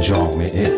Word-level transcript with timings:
جامعه. 0.00 0.72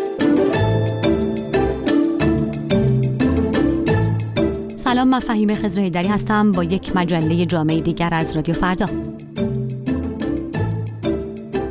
سلام 4.77 5.07
من 5.07 5.19
فهیم 5.19 5.55
خزر 5.55 5.81
هستم 5.81 6.51
با 6.51 6.63
یک 6.63 6.95
مجله 6.95 7.45
جامعه 7.45 7.81
دیگر 7.81 8.09
از 8.11 8.35
رادیو 8.35 8.55
فردا. 8.55 8.89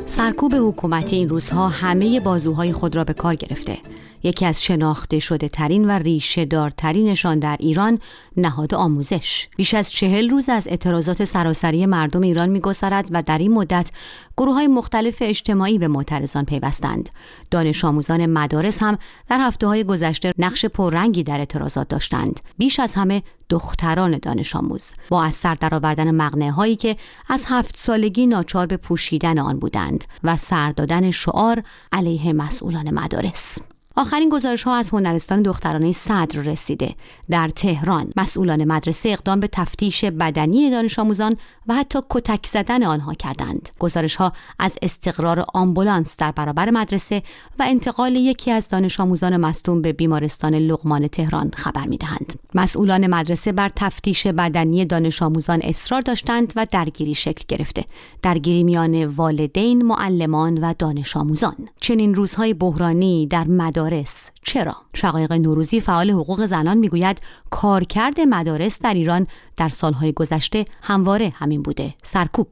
سرکوب 0.05 0.55
حکومتی 0.55 1.15
این 1.15 1.29
روزها 1.29 1.67
همه 1.67 2.19
بازوهای 2.19 2.73
خود 2.73 2.95
را 2.95 3.03
به 3.03 3.13
کار 3.13 3.35
گرفته. 3.35 3.77
یکی 4.23 4.45
از 4.45 4.63
شناخته 4.63 5.19
شده 5.19 5.49
ترین 5.49 5.87
و 5.87 5.91
ریشه 5.91 6.45
دارترینشان 6.45 7.39
در 7.39 7.57
ایران 7.59 7.99
نهاد 8.37 8.73
آموزش. 8.73 9.47
بیش 9.57 9.73
از 9.73 9.91
چهل 9.91 10.29
روز 10.29 10.49
از 10.49 10.67
اعتراضات 10.67 11.25
سراسری 11.25 11.85
مردم 11.85 12.21
ایران 12.21 12.49
میگذرد 12.49 13.07
و 13.11 13.23
در 13.23 13.37
این 13.37 13.53
مدت 13.53 13.91
گروه 14.37 14.53
های 14.55 14.67
مختلف 14.67 15.17
اجتماعی 15.21 15.77
به 15.77 15.87
معترضان 15.87 16.45
پیوستند. 16.45 17.09
دانش 17.51 17.85
آموزان 17.85 18.25
مدارس 18.25 18.83
هم 18.83 18.97
در 19.29 19.39
هفته 19.39 19.67
های 19.67 19.83
گذشته 19.83 20.33
نقش 20.37 20.65
پررنگی 20.65 21.23
در 21.23 21.39
اعتراضات 21.39 21.87
داشتند. 21.87 22.39
بیش 22.57 22.79
از 22.79 22.93
همه 22.93 23.23
دختران 23.49 24.17
دانش 24.21 24.55
آموز. 24.55 24.91
با 25.09 25.23
از 25.23 25.33
سر 25.33 25.53
درآوردن 25.53 26.11
مقنعه 26.11 26.51
هایی 26.51 26.75
که 26.75 26.97
از 27.29 27.45
هفت 27.47 27.77
سالگی 27.77 28.27
ناچار 28.27 28.65
به 28.65 28.77
پوشیدن 28.77 29.39
آن 29.39 29.59
بودند 29.59 30.05
و 30.23 30.37
سر 30.37 30.71
دادن 30.71 31.11
شعار 31.11 31.63
علیه 31.91 32.33
مسئولان 32.33 32.93
مدارس. 32.93 33.57
آخرین 33.95 34.29
گزارش 34.29 34.63
ها 34.63 34.75
از 34.75 34.89
هنرستان 34.89 35.41
دخترانه 35.41 35.91
صدر 35.91 36.39
رسیده. 36.39 36.95
در 37.29 37.49
تهران 37.49 38.11
مسئولان 38.15 38.63
مدرسه 38.65 39.09
اقدام 39.09 39.39
به 39.39 39.49
تفتیش 39.51 40.05
بدنی 40.05 40.69
دانش 40.69 40.99
آموزان 40.99 41.37
و 41.67 41.73
حتی 41.73 41.99
کتک 42.09 42.47
زدن 42.47 42.83
آنها 42.83 43.13
کردند. 43.13 43.69
گزارش 43.79 44.15
ها 44.15 44.33
از 44.59 44.77
استقرار 44.81 45.45
آمبولانس 45.53 46.15
در 46.17 46.31
برابر 46.31 46.69
مدرسه 46.69 47.23
و 47.59 47.63
انتقال 47.67 48.15
یکی 48.15 48.51
از 48.51 48.67
دانش 48.67 48.99
آموزان 48.99 49.37
مصدوم 49.37 49.81
به 49.81 49.93
بیمارستان 49.93 50.55
لغمان 50.55 51.07
تهران 51.07 51.51
خبر 51.55 51.85
می‌دهند. 51.85 52.39
مسئولان 52.55 53.07
مدرسه 53.07 53.51
بر 53.51 53.69
تفتیش 53.75 54.27
بدنی 54.27 54.85
دانش 54.85 55.21
آموزان 55.21 55.59
اصرار 55.63 56.01
داشتند 56.01 56.53
و 56.55 56.67
درگیری 56.71 57.13
شکل 57.13 57.43
گرفته. 57.47 57.85
درگیری 58.21 58.63
میان 58.63 59.05
والدین 59.05 59.81
معلمان 59.81 60.57
و 60.57 60.73
دانش 60.79 61.17
آموزان 61.17 61.55
چنین 61.79 62.15
روزهای 62.15 62.53
بحرانی 62.53 63.27
در 63.27 63.47
مدارس. 63.81 64.29
چرا؟ 64.43 64.75
شقایق 64.93 65.33
نوروزی 65.33 65.81
فعال 65.81 66.09
حقوق 66.11 66.45
زنان 66.45 66.77
می‌گوید 66.77 67.21
کارکرد 67.49 68.19
مدارس 68.19 68.79
در 68.81 68.93
ایران 68.93 69.27
در 69.57 69.69
سالهای 69.69 70.11
گذشته 70.11 70.65
همواره 70.81 71.33
همین 71.35 71.61
بوده. 71.61 71.93
سرکوب. 72.03 72.47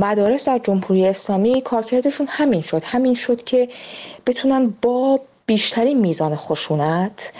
مدارس 0.00 0.48
در 0.48 0.60
جمهوری 0.64 1.06
اسلامی 1.06 1.62
کارکردشون 1.62 2.26
همین 2.30 2.62
شد. 2.62 2.82
همین 2.84 3.14
شد 3.14 3.44
که 3.44 3.68
بتونن 4.26 4.74
با 4.82 5.20
بیشترین 5.50 6.00
میزان 6.00 6.36
خشونت 6.36 7.32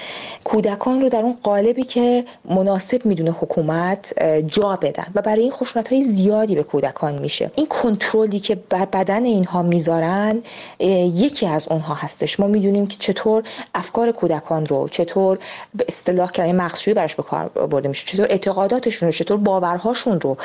کودکان 0.44 1.02
رو 1.02 1.08
در 1.08 1.22
اون 1.22 1.36
قالبی 1.42 1.82
که 1.82 2.24
مناسب 2.44 3.06
می‌دونه 3.06 3.30
حکومت 3.30 4.14
جا 4.46 4.78
بدن 4.82 5.06
و 5.14 5.22
برای 5.22 5.42
این 5.42 5.52
خشونت 5.52 5.92
های 5.92 6.02
زیادی 6.02 6.54
به 6.54 6.62
کودکان 6.62 7.18
میشه. 7.18 7.50
این 7.54 7.66
کنترلی 7.66 8.40
که 8.40 8.54
بر 8.54 8.84
بدن 8.84 9.24
اینها 9.24 9.62
می‌ذارن 9.62 10.42
یکی 10.78 11.46
از 11.46 11.68
اونها 11.68 11.94
هستش. 11.94 12.40
ما 12.40 12.46
می‌دونیم 12.46 12.86
که 12.86 12.96
چطور 13.00 13.42
افکار 13.74 14.12
کودکان 14.12 14.66
رو 14.66 14.88
چطور 14.88 15.38
به 15.74 15.84
اصطلاح 15.88 16.30
کلمه 16.30 16.52
مخصوصی 16.52 16.94
براش 16.94 17.14
به 17.14 17.22
کار 17.22 17.48
برده 17.48 17.88
میشه 17.88 18.06
چطور 18.06 18.26
اعتقاداتشون 18.30 19.06
رو 19.08 19.12
چطور 19.12 19.36
باورهاشون 19.36 20.20
رو 20.20 20.36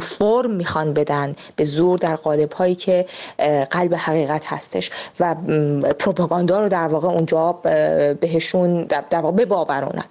فرم 0.00 0.50
می‌خوان 0.50 0.92
بدن 0.94 1.36
به 1.56 1.64
زور 1.64 1.98
در 1.98 2.16
قالب 2.16 2.52
هایی 2.52 2.74
که 2.74 3.06
قلب 3.70 3.94
حقیقت 3.94 4.42
هستش 4.46 4.90
و 5.20 5.34
پروپاگاندا 5.98 6.60
رو 6.60 6.68
در 6.68 6.88
واقع 6.96 7.08
اونجا 7.08 7.52
بهشون 8.20 8.84
در 8.84 9.20
واقع 9.20 9.36
بباورونن 9.36 10.04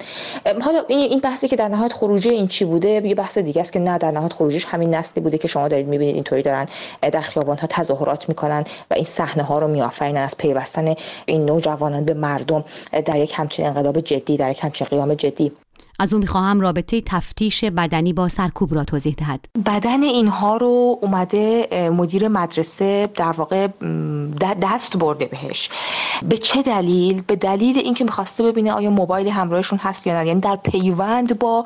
حالا 0.62 0.84
این 0.88 1.20
بحثی 1.20 1.48
که 1.48 1.56
در 1.56 1.68
نهایت 1.68 1.94
خروجی 1.94 2.30
این 2.30 2.48
چی 2.48 2.66
بوده؟ 2.66 2.90
یه 2.90 3.16
بحث 3.16 3.38
دیگه 3.38 3.62
است 3.62 3.72
که 3.72 3.80
نه 3.80 3.98
در 3.98 4.12
نهایت 4.12 4.34
خروجیش 4.34 4.66
همین 4.66 4.96
نسلی 4.96 5.24
بوده 5.24 5.38
که 5.38 5.48
شما 5.48 5.68
دارید 5.68 5.88
می‌بینید 5.88 6.16
اینطوری 6.16 6.42
دارن 6.42 6.68
در 7.02 7.22
خیابان 7.22 7.58
ها 7.58 7.68
تظاهرات 7.68 8.30
می‌کنن 8.30 8.64
و 8.92 8.94
این 8.94 9.06
صحنه 9.06 9.44
ها 9.44 9.60
رو 9.60 9.68
میآفرینن 9.68 10.22
از 10.22 10.38
پیوستن 10.38 10.96
این 11.26 11.46
نوجوانان 11.46 12.06
به 12.06 12.14
مردم 12.14 12.66
در 13.06 13.18
یک 13.18 13.34
همچین 13.36 13.66
انقلاب 13.66 14.00
جدی 14.00 14.38
در 14.38 14.52
یک 14.52 14.64
همچین 14.64 14.88
قیام 14.88 15.14
جدی. 15.14 15.52
از 16.00 16.14
اون 16.14 16.22
می‌خواهم 16.22 16.62
رابطه 16.62 17.02
تفتیش 17.02 17.66
بدنی 17.66 18.14
با 18.14 18.28
سرکوب 18.28 18.76
را 18.76 18.84
توضیح 18.84 19.16
دهد. 19.18 19.40
بدن 19.66 20.04
اینها 20.04 20.58
رو 20.58 21.00
اومده 21.02 21.68
مدیر 21.94 22.28
مدرسه 22.28 23.10
در 23.16 23.32
واقع 23.32 23.68
دست 24.62 24.98
برده 24.98 25.26
بهش. 25.26 25.70
به 26.30 26.38
چه 26.38 26.62
دلیل؟ 26.62 27.22
به 27.28 27.36
دلیل 27.36 27.78
اینکه 27.78 28.04
می‌خواسته 28.04 28.44
ببینه 28.44 28.72
آیا 28.72 28.90
موبایل 28.90 29.28
همراهشون 29.28 29.80
هست 29.80 30.08
یا 30.08 30.22
نه. 30.22 30.28
یعنی 30.28 30.40
در 30.40 30.56
پیوند 30.56 31.40
با 31.40 31.66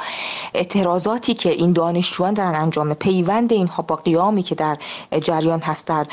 اعتراضاتی 0.54 1.34
که 1.34 1.50
این 1.50 1.74
دانشجویان 1.74 2.34
دارن 2.34 2.56
انجام 2.56 2.94
پیوند 2.94 3.54
اینها 3.54 3.84
با 3.84 3.96
قیامی 3.96 4.44
که 4.44 4.56
در 4.56 4.78
جریان 5.22 5.60
هست 5.60 5.88
در 5.88 6.06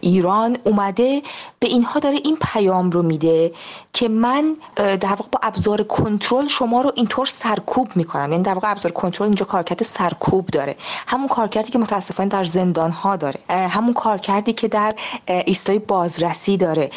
ایران 0.00 0.58
اومده 0.64 1.22
به 1.58 1.68
اینها 1.68 2.00
داره 2.00 2.18
این 2.24 2.36
پیام 2.40 2.90
رو 2.90 3.02
میده 3.02 3.52
که 3.92 4.08
من 4.08 4.56
در 4.76 5.08
واقع 5.08 5.28
با 5.32 5.40
ابزار 5.42 5.82
کنترل 5.82 6.46
شما 6.46 6.80
رو 6.80 6.92
اینطور 6.96 7.26
سرکوب 7.46 7.88
می‌کنم 7.94 8.32
یعنی 8.32 8.42
در 8.42 8.54
واقع 8.54 8.70
ابزار 8.70 8.92
کنترل 8.92 9.26
اینجا 9.26 9.46
کارکرد 9.46 9.82
سرکوب 9.82 10.46
داره. 10.46 10.76
همون 11.06 11.28
کارکردی 11.28 11.70
که 11.70 11.78
متاسفانه 11.78 12.28
در 12.28 12.44
زندان 12.44 12.90
ها 12.90 13.16
داره 13.16 13.40
همون 13.48 13.92
کارکردی 13.92 14.52
که 14.52 14.68
در 14.68 14.94
ایستای 15.26 15.78
بازرسی 15.78 16.56
داره. 16.56 16.90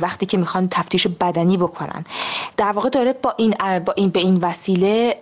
وقتی 0.00 0.26
که 0.26 0.36
می‌خوان 0.36 0.68
تفتیش 0.70 1.06
بدنی 1.06 1.56
بکنن. 1.56 2.04
در 2.56 2.72
واقع 2.72 2.88
داره 2.88 3.12
با 3.12 3.34
این 3.36 3.54
با 3.84 3.92
این 3.96 4.08
به 4.08 4.20
این 4.20 4.36
وسیله 4.36 5.18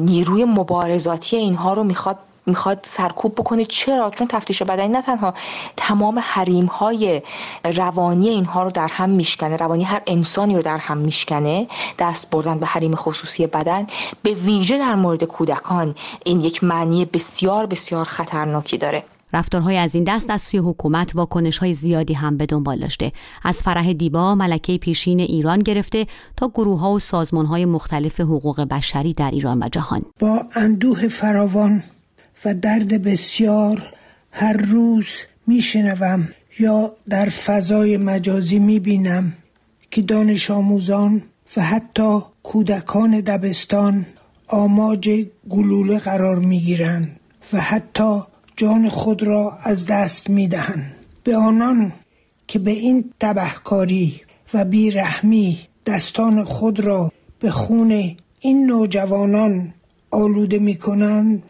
نیروی 0.00 0.44
مبارزاتی 0.44 1.36
اینها 1.36 1.74
رو 1.74 1.84
می‌خواد 1.84 2.18
می‌خواد 2.46 2.86
سرکوب 2.90 3.34
بکنه. 3.34 3.64
چرا؟ 3.64 4.10
چون 4.10 4.26
تفتیش 4.28 4.62
بدنی 4.62 4.88
نه 4.88 5.02
تنها 5.02 5.34
تمام 5.76 6.18
حریم 6.18 6.66
های 6.66 7.22
روانی 7.64 8.28
اینها 8.28 8.62
رو 8.62 8.70
در 8.70 8.88
هم 8.90 9.10
میشکنه 9.10 9.56
روانی 9.56 9.84
هر 9.84 10.02
انسانی 10.06 10.56
رو 10.56 10.62
در 10.62 10.78
هم 10.78 10.98
میشکنه 10.98 11.68
دست 11.98 12.30
بردن 12.30 12.58
به 12.58 12.66
حریم 12.66 12.94
خصوصی 12.94 13.46
بدن 13.46 13.86
به 14.22 14.34
ویژه 14.34 14.78
در 14.78 14.94
مورد 14.94 15.24
کودکان. 15.24 15.94
این 16.24 16.40
یک 16.40 16.64
معنی 16.64 17.04
بسیار 17.04 17.66
بسیار 17.66 18.04
خطرناکی 18.04 18.78
داره. 18.78 19.04
رفتارهای 19.32 19.76
از 19.76 19.94
این 19.94 20.04
دست 20.04 20.30
از 20.30 20.42
سوی 20.42 20.60
حکومت 20.60 21.14
واکنش 21.14 21.58
های 21.58 21.74
زیادی 21.74 22.14
هم 22.14 22.36
به 22.36 22.46
دنبال 22.46 22.78
داشته. 22.78 23.12
از 23.44 23.62
فرح 23.62 23.92
دیبا 23.92 24.34
ملکه 24.34 24.78
پیشین 24.78 25.20
ایران 25.20 25.58
گرفته 25.58 26.06
تا 26.36 26.48
گروه 26.48 26.80
ها 26.80 26.92
و 26.92 26.98
سازمان 26.98 27.46
های 27.46 27.64
مختلف 27.64 28.20
حقوق 28.20 28.60
بشری 28.60 29.14
در 29.14 29.30
ایران 29.30 29.62
و 29.62 29.68
جهان. 29.68 30.02
با 30.20 30.44
اندوه 30.54 31.08
فراوان 31.08 31.82
و 32.44 32.54
درد 32.54 33.02
بسیار 33.02 33.82
هر 34.30 34.52
روز 34.52 35.06
میشنوم 35.46 36.28
یا 36.58 36.96
در 37.08 37.28
فضای 37.28 37.96
مجازی 37.96 38.58
می‌بینم 38.58 39.32
که 39.90 40.02
دانش 40.02 40.50
آموزان 40.50 41.22
و 41.56 41.62
حتی 41.62 42.20
کودکان 42.42 43.20
دبستان 43.20 44.06
آماج 44.46 45.26
گلوله 45.50 45.98
قرار 45.98 46.38
می‌گیرند 46.38 47.20
و 47.52 47.60
حتی 47.60 48.22
جان 48.56 48.88
خود 48.88 49.22
را 49.22 49.58
از 49.62 49.86
دست 49.86 50.30
می‌دهند. 50.30 50.92
به 51.24 51.36
آنان 51.36 51.92
که 52.46 52.58
به 52.58 52.70
این 52.70 53.04
تبهکاری 53.20 54.20
و 54.54 54.64
بیرحمی 54.64 55.58
دستان 55.86 56.44
خود 56.44 56.80
را 56.80 57.12
به 57.40 57.50
خون 57.50 58.16
این 58.40 58.66
نوجوانان 58.66 59.74
آلوده 60.10 60.58
می 60.58 60.74
کنند 60.74 61.42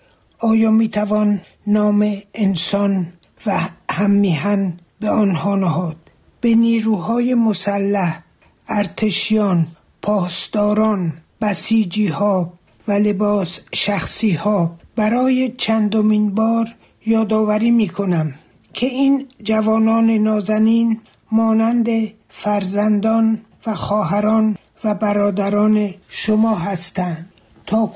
آیا 0.42 0.70
می 0.70 0.88
توان 0.88 1.40
نام 1.66 2.16
انسان 2.34 3.12
و 3.46 3.68
هممیهن 3.90 4.72
به 5.00 5.10
آنها 5.10 5.54
نهاد؟ 5.54 5.96
به 6.40 6.54
نیروهای 6.54 7.34
مسلح 7.34 8.22
ارتشیان 8.68 9.66
پاسداران 10.02 11.12
بسیجی 11.40 12.06
ها 12.06 12.52
و 12.88 12.92
لباس 12.92 13.60
شخصی 13.74 14.32
ها 14.32 14.76
برای 14.96 15.54
چندمین 15.58 16.34
بار 16.34 16.74
یادآوری 17.06 17.70
می 17.70 17.88
کنم 17.88 18.34
که 18.74 18.86
این 18.86 19.28
جوانان 19.42 20.10
نازنین 20.10 21.00
مانند 21.32 21.88
فرزندان 22.28 23.40
و 23.66 23.74
خواهران 23.74 24.56
و 24.84 24.94
برادران 24.94 25.94
شما 26.08 26.54
هستند. 26.54 27.31
تا 27.72 27.92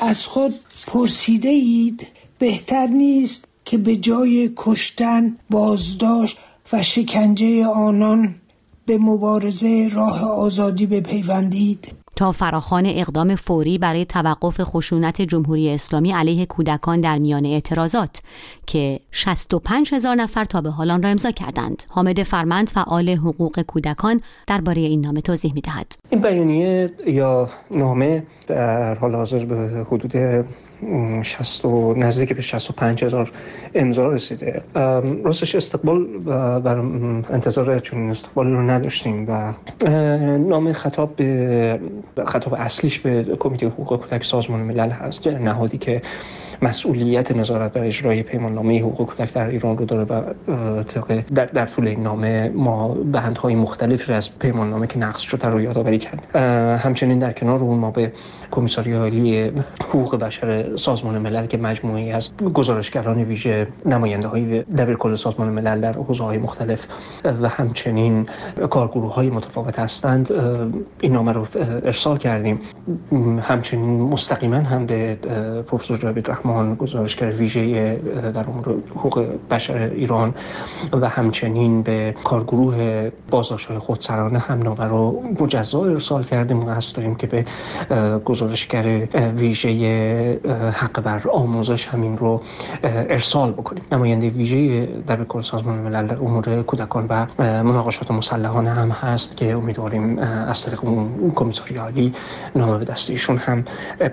از 0.00 0.26
خود 0.26 0.54
پرسیده 0.86 1.48
اید 1.48 2.06
بهتر 2.38 2.86
نیست 2.86 3.44
که 3.64 3.78
به 3.78 3.96
جای 3.96 4.50
کشتن 4.56 5.36
بازداشت 5.50 6.38
و 6.72 6.82
شکنجه 6.82 7.66
آنان 7.66 8.34
به 8.86 8.98
مبارزه 8.98 9.88
راه 9.92 10.22
آزادی 10.24 10.86
بپیوندید. 10.86 11.95
تا 12.16 12.32
فراخان 12.32 12.86
اقدام 12.86 13.34
فوری 13.34 13.78
برای 13.78 14.04
توقف 14.04 14.60
خشونت 14.60 15.22
جمهوری 15.22 15.70
اسلامی 15.70 16.12
علیه 16.12 16.46
کودکان 16.46 17.00
در 17.00 17.18
میان 17.18 17.46
اعتراضات 17.46 18.20
که 18.66 19.00
65 19.10 19.94
هزار 19.94 20.14
نفر 20.14 20.44
تا 20.44 20.60
به 20.60 20.70
حال 20.70 20.90
آن 20.90 21.02
را 21.02 21.08
امضا 21.08 21.30
کردند. 21.30 21.82
حامد 21.88 22.22
فرمند 22.22 22.68
فعال 22.68 23.08
حقوق 23.08 23.60
کودکان 23.60 24.20
درباره 24.46 24.80
این 24.80 25.00
نامه 25.00 25.20
توضیح 25.20 25.52
می‌دهد. 25.54 25.92
این 26.10 26.20
بیانیه 26.20 26.90
یا 27.06 27.50
نامه 27.70 28.22
در 28.46 28.94
حال 28.94 29.14
حاضر 29.14 29.44
به 29.44 29.86
حدود 29.90 30.12
60 31.22 31.64
و 31.64 31.94
نزدیک 31.96 32.32
به 32.32 32.42
65 32.42 33.04
هزار 33.04 33.32
امضا 33.74 34.08
رسیده. 34.08 34.62
راستش 35.24 35.54
استقبال 35.54 36.04
بر 36.58 36.78
انتظار 37.30 37.78
چون 37.78 38.10
استقبال 38.10 38.52
رو 38.52 38.70
نداشتیم 38.70 39.26
و 39.28 39.52
نام 40.38 40.72
خطاب 40.72 41.16
به 41.16 41.78
خطاب 42.26 42.54
اصلیش 42.54 42.98
به 42.98 43.36
کمیته 43.38 43.66
حقوق 43.66 44.00
کودک 44.00 44.24
سازمان 44.24 44.60
ملل 44.60 44.90
هست 44.90 45.26
نهادی 45.28 45.78
که 45.78 46.02
مسئولیت 46.62 47.32
نظارت 47.32 47.72
بر 47.72 47.84
اجرای 47.84 48.22
پیمان 48.22 48.54
نامه 48.54 48.80
حقوق 48.80 49.08
کودک 49.08 49.32
در 49.32 49.48
ایران 49.48 49.78
رو 49.78 49.84
داره 49.84 50.04
و 50.04 50.22
در, 51.34 51.44
در 51.44 51.66
طول 51.66 51.88
این 51.88 52.02
نامه 52.02 52.48
ما 52.54 52.88
بندهای 52.88 53.54
مختلفی 53.54 54.12
از 54.12 54.38
پیمان 54.38 54.70
نامه 54.70 54.86
که 54.86 54.98
نقص 54.98 55.20
شده 55.20 55.48
رو 55.48 55.60
یادآوری 55.60 55.98
کردیم. 55.98 56.40
همچنین 56.76 57.18
در 57.18 57.32
کنار 57.32 57.60
اون 57.60 57.78
ما 57.78 57.90
به 57.90 58.12
کمیساری 58.50 58.92
عالی 58.92 59.52
حقوق 59.82 60.16
بشر 60.16 60.76
سازمان 60.76 61.18
ملل 61.18 61.46
که 61.46 61.58
مجموعی 61.58 62.12
از 62.12 62.36
گزارشگران 62.36 63.22
ویژه 63.22 63.66
نماینده 63.86 64.28
های 64.28 64.62
دبیر 64.62 64.96
سازمان 65.16 65.48
ملل 65.48 65.80
در 65.80 65.92
حوزه 65.92 66.24
های 66.24 66.38
مختلف 66.38 66.86
و 67.42 67.48
همچنین 67.48 68.26
کارگروه 68.70 69.14
های 69.14 69.30
متفاوت 69.30 69.78
هستند 69.78 70.32
این 71.00 71.12
نامه 71.12 71.32
رو 71.32 71.46
ارسال 71.84 72.16
کردیم. 72.18 72.60
همچنین 73.40 74.00
مستقیما 74.00 74.56
هم 74.56 74.86
به 74.86 75.14
پروفسور 75.66 75.98
جاوید 75.98 76.30
رحمان 76.30 76.45
گزارشگر 76.78 77.30
ویژه 77.30 77.96
در 78.34 78.50
امور 78.50 78.74
حقوق 78.90 79.26
بشر 79.50 79.78
ایران 79.78 80.34
و 80.92 81.08
همچنین 81.08 81.82
به 81.82 82.14
کارگروه 82.24 83.10
بازداشت 83.30 83.66
های 83.66 83.78
خودسرانه 83.78 84.38
هم 84.38 84.62
رو 84.62 85.22
مجزا 85.40 85.84
ارسال 85.84 86.24
کردیم. 86.24 86.56
و 86.66 86.70
هست 86.70 86.96
داریم 86.96 87.14
که 87.14 87.26
به 87.26 87.44
گزارشگر 88.24 89.06
ویژه 89.36 90.40
حق 90.72 91.00
بر 91.00 91.22
آموزش 91.32 91.86
همین 91.86 92.18
رو 92.18 92.42
ارسال 92.82 93.52
بکنیم. 93.52 93.84
نماینده 93.92 94.30
ویژه 94.30 94.86
در 95.06 95.24
کل 95.24 95.42
سازمان 95.42 95.78
ملل 95.78 96.06
در 96.06 96.16
امور 96.16 96.62
کودکان 96.62 97.06
و 97.08 97.26
مناقشات 97.38 98.10
مسلحانه 98.10 98.70
هم 98.70 98.90
هست 98.90 99.36
که 99.36 99.52
امیدواریم 99.52 100.18
از 100.18 100.64
طریق 100.64 100.84
اون 100.84 101.32
کمیساری 101.34 101.76
عالی 101.76 102.12
نامه 102.56 102.78
به 102.78 102.84
دست 102.84 103.10
ایشون 103.10 103.36
هم 103.36 103.64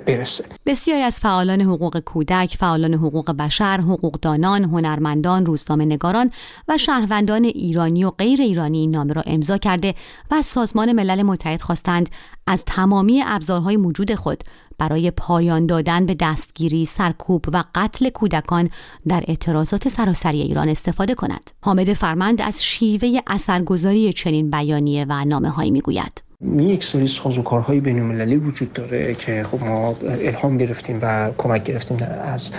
برسه. 0.06 0.45
بسیاری 0.65 1.01
از 1.01 1.19
فعالان 1.19 1.62
حقوق 1.62 2.00
کودک، 2.23 2.57
فعالان 2.59 2.93
حقوق 2.93 3.31
بشر، 3.31 3.81
حقوقدانان، 3.81 4.63
هنرمندان، 4.63 5.45
روزنامه 5.45 5.85
نگاران 5.85 6.31
و 6.67 6.77
شهروندان 6.77 7.43
ایرانی 7.43 8.03
و 8.03 8.09
غیر 8.09 8.41
ایرانی 8.41 8.77
این 8.77 8.91
نامه 8.91 9.13
را 9.13 9.23
امضا 9.25 9.57
کرده 9.57 9.95
و 10.31 10.35
از 10.35 10.45
سازمان 10.45 10.91
ملل 10.93 11.23
متحد 11.23 11.61
خواستند 11.61 12.09
از 12.47 12.63
تمامی 12.65 13.23
ابزارهای 13.25 13.77
موجود 13.77 14.15
خود 14.15 14.43
برای 14.77 15.11
پایان 15.11 15.65
دادن 15.65 16.05
به 16.05 16.15
دستگیری، 16.19 16.85
سرکوب 16.85 17.45
و 17.53 17.63
قتل 17.75 18.09
کودکان 18.09 18.69
در 19.07 19.23
اعتراضات 19.27 19.89
سراسری 19.89 20.41
ایران 20.41 20.69
استفاده 20.69 21.15
کند. 21.15 21.51
حامد 21.61 21.93
فرمند 21.93 22.41
از 22.41 22.63
شیوه 22.63 23.19
اثرگذاری 23.27 24.13
چنین 24.13 24.51
بیانیه 24.51 25.05
و 25.09 25.25
نامه 25.25 25.49
هایی 25.49 25.71
می‌گوید. 25.71 26.22
یک 26.57 26.83
سری 26.83 27.07
سازوکارهای 27.07 27.80
بین 27.80 28.00
المللی 28.00 28.35
وجود 28.35 28.74
داره 28.74 29.13
که 29.13 29.44
خب 29.44 29.63
ما 29.63 29.95
الهام 30.03 30.57
گرفتیم 30.57 31.00
و 31.01 31.31
کمک 31.38 31.63
گرفتیم 31.63 31.97
از 32.24 32.50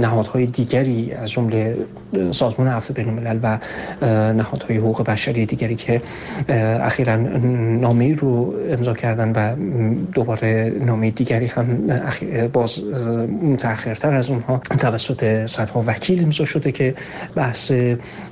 نهادهای 0.00 0.46
دیگری 0.46 1.12
از 1.12 1.30
جمله 1.30 1.76
سازمان 2.30 2.68
عفو 2.68 2.94
بین 2.94 3.08
الملل 3.08 3.38
و 3.42 3.58
نهادهای 4.32 4.76
حقوق 4.76 5.04
بشری 5.04 5.46
دیگری 5.46 5.74
که 5.74 6.02
اخیرا 6.82 7.16
نامه 7.16 8.14
رو 8.14 8.54
امضا 8.70 8.94
کردن 8.94 9.32
و 9.32 9.56
دوباره 10.12 10.74
نامه 10.80 11.10
دیگری 11.10 11.46
هم 11.46 11.86
باز 12.52 12.84
متأخرتر 13.42 14.14
از 14.14 14.30
اونها 14.30 14.58
توسط 14.58 15.46
صدها 15.46 15.84
وکیل 15.86 16.24
امضا 16.24 16.44
شده 16.44 16.72
که 16.72 16.94
بحث 17.34 17.72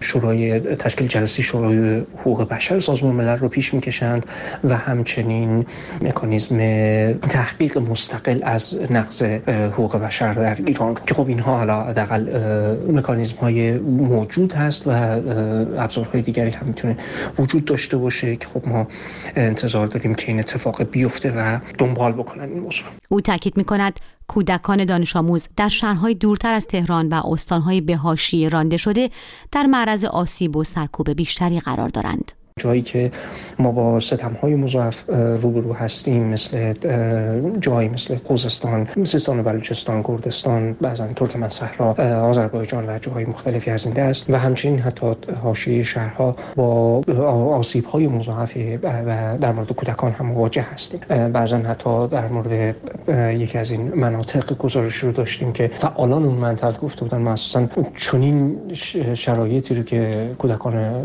شورای 0.01 0.61
تشکیل 0.61 1.07
جلسه 1.07 1.43
شورای 1.43 2.03
حقوق 2.17 2.49
بشر 2.49 2.81
سازمان 2.81 3.15
ملل 3.15 3.37
رو 3.37 3.49
پیش 3.49 3.75
می‌کشند 4.19 4.71
و 4.71 4.77
همچنین 4.77 5.67
مکانیزم 6.03 6.59
تحقیق 7.13 7.79
مستقل 7.79 8.41
از 8.43 8.77
نقض 8.91 9.23
حقوق 9.49 9.97
بشر 9.97 10.33
در 10.33 10.57
ایران 10.67 10.95
که 11.07 11.15
خب 11.15 11.29
اینها 11.29 11.57
حالا 11.57 11.83
حداقل 11.83 12.29
مکانیزم 12.93 13.37
های 13.37 13.79
موجود 13.79 14.53
هست 14.53 14.87
و 14.87 14.91
ابزارهای 15.79 16.23
دیگری 16.23 16.51
هم 16.51 16.67
می‌تونه 16.67 16.97
وجود 17.39 17.65
داشته 17.65 17.97
باشه 17.97 18.37
که 18.37 18.47
خب 18.47 18.69
ما 18.69 18.89
انتظار 19.37 19.87
داریم 19.87 20.15
که 20.15 20.29
این 20.29 20.41
اتفاق 20.41 20.83
بیفته 20.83 21.33
و 21.37 21.59
دنبال 21.79 22.13
بکنن 22.13 22.45
این 22.45 22.61
موضوع 22.61 22.87
او 23.09 23.21
تاکید 23.21 23.57
می‌کند 23.57 24.01
کودکان 24.29 24.85
دانش 24.85 25.17
آموز 25.17 25.47
در 25.57 25.69
شهرهای 25.69 26.15
دورتر 26.15 26.55
از 26.55 26.67
تهران 26.67 27.09
و 27.09 27.15
استانهای 27.27 27.81
بهاشی 27.81 28.49
رانده 28.49 28.77
شده 28.77 29.11
در 29.53 29.67
معرض 29.67 30.05
آسیب 30.05 30.57
و 30.57 30.65
سرکوب 30.65 31.11
بیشتری 31.11 31.61
قرار 31.61 31.89
دارند. 31.89 32.33
جایی 32.59 32.83
که 32.83 33.11
ما 33.59 33.73
با 33.73 34.01
ستم 34.01 34.33
های 34.33 34.57
مضاعف 34.57 35.05
روبرو 35.43 35.73
هستیم 35.73 36.25
مثل 36.25 36.75
جایی 37.61 37.89
مثل 37.89 38.17
خوزستان 38.25 38.89
سیستان 39.05 39.41
و 39.41 39.43
بلوچستان 39.43 40.03
کردستان 40.03 40.73
بعضا 40.73 41.07
ترکمن 41.07 41.49
صحرا 41.49 41.93
آذربایجان 42.23 42.89
و 42.89 42.99
جاهای 42.99 43.25
مختلفی 43.25 43.71
از 43.71 43.87
این 43.87 43.95
دست 43.95 44.31
و 44.31 44.39
همچنین 44.39 44.79
حتی 44.79 45.07
حاشیه 45.43 45.83
شهرها 45.83 46.37
با 46.57 47.03
آسیب 47.53 47.85
های 47.85 48.07
مضاعف 48.07 48.57
و 48.83 49.39
در 49.41 49.53
مورد 49.53 49.73
کودکان 49.73 50.13
هم 50.13 50.27
مواجه 50.27 50.63
هستیم. 50.63 51.01
بعضا 51.33 51.59
حتی 51.59 52.09
در 52.09 52.29
مورد 52.29 52.77
یکی 53.41 53.59
از 53.59 53.71
این 53.71 53.95
مناطق 53.95 54.57
گزارش 54.57 54.97
رو 54.97 55.13
داشتیم 55.13 55.53
که 55.53 55.71
فعالان 55.79 56.25
اون 56.25 56.35
منطقه 56.35 56.79
گفته 56.79 57.01
بودن 57.01 57.19
ما 57.19 57.35
چنین 57.97 58.59
شرایطی 59.15 59.75
رو 59.75 59.83
که 59.83 60.31
کودکان 60.39 61.03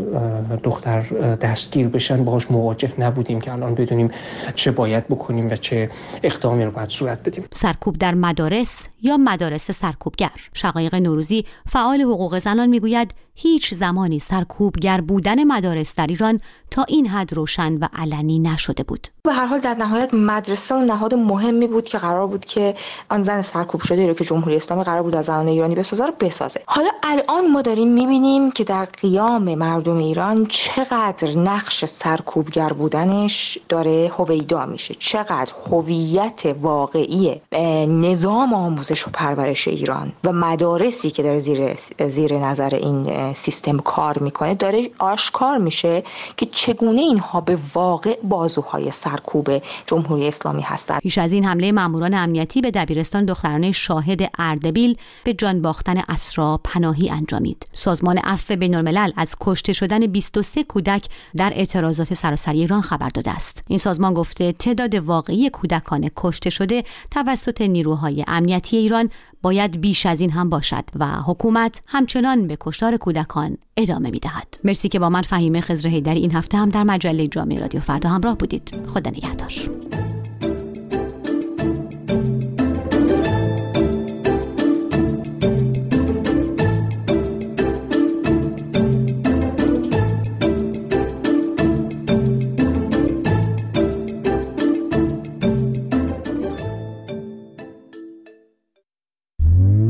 دختر 0.62 1.00
دستگیر 1.44 1.88
بشن 1.88 2.24
باهاش 2.24 2.50
مواجه 2.50 2.92
نبودیم 2.98 3.40
که 3.40 3.52
الان 3.52 3.74
بدونیم 3.74 4.10
چه 4.54 4.70
باید 4.70 5.08
بکنیم 5.08 5.48
و 5.50 5.56
چه 5.56 5.90
اقدامی 6.22 6.64
رو 6.64 6.70
باید 6.70 6.88
صورت 6.88 7.22
بدیم. 7.24 7.44
سرکوب 7.52 7.98
در 7.98 8.14
مدارس 8.14 8.78
یا 9.02 9.16
مدارس 9.16 9.70
سرکوبگر؟ 9.70 10.30
شقایق 10.54 10.94
نوروزی 10.94 11.44
فعال 11.68 12.00
حقوق 12.00 12.38
زنان 12.38 12.68
می‌گوید 12.68 13.14
هیچ 13.36 13.74
زمانی 13.74 14.18
سرکوبگر 14.18 15.00
بودن 15.00 15.44
مدارس 15.44 15.94
در 15.94 16.06
ایران 16.06 16.40
تا 16.70 16.84
این 16.88 17.06
حد 17.06 17.34
روشن 17.34 17.74
و 17.74 17.88
علنی 17.92 18.38
نشده 18.38 18.82
بود. 18.82 19.08
به 19.24 19.32
هر 19.32 19.46
حال 19.46 19.60
در 19.60 19.74
نهایت 19.74 20.14
مدرسه 20.14 20.74
اون 20.74 20.84
نهاد 20.84 21.14
مهمی 21.14 21.66
بود 21.66 21.84
که 21.84 21.98
قرار 21.98 22.26
بود 22.26 22.44
که 22.44 22.74
آن 23.10 23.22
زن 23.22 23.42
سرکوب 23.42 23.80
شده 23.80 24.06
رو 24.06 24.14
که 24.14 24.24
جمهوری 24.24 24.56
اسلامی 24.56 24.84
قرار 24.84 25.02
بود 25.02 25.16
از 25.16 25.24
زنان 25.24 25.48
ایرانی 25.48 25.74
بسازه 25.74 26.06
رو 26.06 26.12
بسازه. 26.20 26.60
حالا 26.66 26.90
الان 27.02 27.50
ما 27.50 27.62
داریم 27.62 27.88
می‌بینیم 27.88 28.50
که 28.50 28.64
در 28.64 28.84
قیام 28.84 29.54
مردم 29.54 29.96
ایران 29.96 30.46
چقدر 30.46 31.34
نقش 31.34 31.84
سرکوبگر 31.84 32.72
بودنش 32.72 33.58
داره 33.68 34.12
هویدا 34.18 34.66
میشه. 34.66 34.94
چقدر 34.98 35.52
هویت 35.70 36.42
واقعی 36.62 37.40
نظام 37.88 38.54
آموزش 38.54 39.08
و 39.08 39.10
پرورش 39.10 39.68
ایران 39.68 40.12
و 40.24 40.32
مدارسی 40.32 41.10
که 41.10 41.22
در 41.22 41.38
زیر 41.38 41.76
زیر 42.08 42.38
نظر 42.38 42.74
این 42.74 43.23
سیستم 43.32 43.78
کار 43.78 44.18
می‌کنه 44.18 44.54
داره 44.54 44.90
آشکار 44.98 45.58
میشه 45.58 46.04
که 46.36 46.46
چگونه 46.46 47.00
اینها 47.00 47.40
به 47.40 47.58
واقع 47.74 48.18
بازوهای 48.22 48.90
سرکوب 48.90 49.62
جمهوری 49.86 50.28
اسلامی 50.28 50.62
هستند. 50.62 51.00
پیش 51.00 51.18
از 51.18 51.32
این 51.32 51.44
حمله 51.44 51.72
ماموران 51.72 52.14
امنیتی 52.14 52.60
به 52.60 52.70
دبیرستان 52.70 53.24
دخترانه 53.24 53.72
شاهد 53.72 54.30
اردبیل 54.38 54.96
به 55.24 55.34
جان 55.34 55.62
باختن 55.62 56.02
اسرا 56.08 56.60
پناهی 56.64 57.10
انجامید. 57.10 57.66
سازمان 57.72 58.18
عفو 58.18 58.56
بین 58.56 58.74
الملل 58.74 59.10
از 59.16 59.36
کشته 59.40 59.72
شدن 59.72 60.06
23 60.06 60.64
کودک 60.64 61.06
در 61.36 61.52
اعتراضات 61.54 62.14
سراسری 62.14 62.64
ایران 62.64 62.80
خبر 62.80 63.08
داده 63.08 63.30
است. 63.30 63.62
این 63.68 63.78
سازمان 63.78 64.14
گفته 64.14 64.52
تعداد 64.52 64.94
واقعی 64.94 65.50
کودکان 65.50 66.10
کشته 66.16 66.50
شده 66.50 66.84
توسط 67.10 67.60
نیروهای 67.60 68.24
امنیتی 68.26 68.76
ایران 68.76 69.10
باید 69.44 69.80
بیش 69.80 70.06
از 70.06 70.20
این 70.20 70.30
هم 70.30 70.50
باشد 70.50 70.84
و 70.96 71.06
حکومت 71.06 71.82
همچنان 71.86 72.46
به 72.46 72.56
کشتار 72.60 72.96
کودکان 72.96 73.56
ادامه 73.76 74.10
می 74.10 74.18
دهد. 74.18 74.58
مرسی 74.64 74.88
که 74.88 74.98
با 74.98 75.08
من 75.08 75.22
فهیمه 75.22 75.60
خزر 75.60 76.00
در 76.00 76.14
این 76.14 76.32
هفته 76.32 76.58
هم 76.58 76.68
در 76.68 76.82
مجله 76.82 77.28
جامعه 77.28 77.60
رادیو 77.60 77.80
فردا 77.80 78.08
همراه 78.08 78.38
بودید. 78.38 78.74
خدا 78.94 79.10
نگهدار. 79.10 79.52